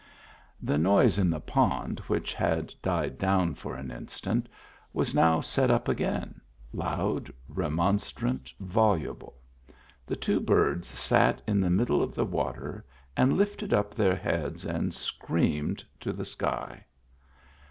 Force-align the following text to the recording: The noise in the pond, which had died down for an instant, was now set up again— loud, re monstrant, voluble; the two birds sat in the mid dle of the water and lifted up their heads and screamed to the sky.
The 0.63 0.79
noise 0.79 1.19
in 1.19 1.29
the 1.29 1.39
pond, 1.39 1.99
which 2.07 2.33
had 2.33 2.73
died 2.81 3.19
down 3.19 3.53
for 3.53 3.75
an 3.75 3.91
instant, 3.91 4.49
was 4.93 5.13
now 5.13 5.41
set 5.41 5.69
up 5.69 5.87
again— 5.87 6.41
loud, 6.73 7.31
re 7.47 7.69
monstrant, 7.69 8.51
voluble; 8.59 9.35
the 10.07 10.15
two 10.15 10.39
birds 10.39 10.87
sat 10.87 11.39
in 11.45 11.59
the 11.61 11.69
mid 11.69 11.85
dle 11.85 12.01
of 12.01 12.15
the 12.15 12.25
water 12.25 12.83
and 13.15 13.37
lifted 13.37 13.75
up 13.75 13.93
their 13.93 14.15
heads 14.15 14.65
and 14.65 14.91
screamed 14.91 15.83
to 15.99 16.11
the 16.13 16.25
sky. 16.25 16.83